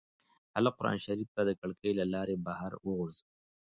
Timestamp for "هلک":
0.55-0.73